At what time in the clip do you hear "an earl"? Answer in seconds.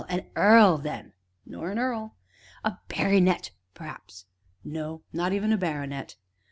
1.69-2.15